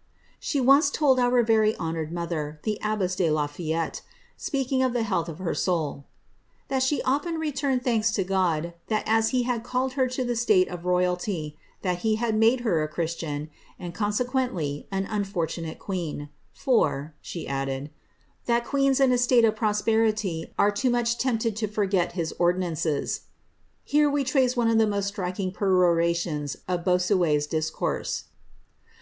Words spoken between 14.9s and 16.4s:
an unfortunate queen,